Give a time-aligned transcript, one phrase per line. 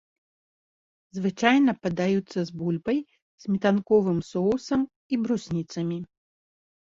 [1.17, 2.99] Звычайна падаюцца з бульбай,
[3.45, 4.81] сметанковым соусам
[5.11, 5.99] і брусніцамі.